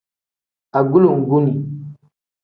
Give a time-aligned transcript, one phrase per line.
[0.79, 1.53] Agulonguni.